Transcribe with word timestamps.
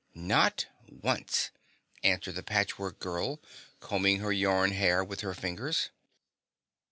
"Not 0.15 0.65
once," 0.89 1.51
answered 2.03 2.33
the 2.33 2.41
Patchwork 2.41 2.97
Girl, 2.97 3.39
combing 3.79 4.17
her 4.17 4.31
yarn 4.33 4.71
hair 4.71 5.03
with 5.03 5.21
her 5.21 5.35
fingers. 5.35 5.91